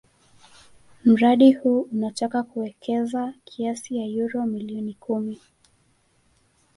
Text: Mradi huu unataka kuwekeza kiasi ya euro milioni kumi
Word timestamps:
Mradi 1.05 1.51
huu 1.51 1.81
unataka 1.81 2.43
kuwekeza 2.43 3.33
kiasi 3.43 3.97
ya 3.97 4.05
euro 4.05 4.45
milioni 4.45 4.93
kumi 4.93 5.39